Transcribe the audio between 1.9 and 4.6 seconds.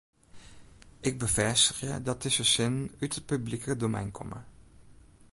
dat dizze sinnen út it publike domein komme.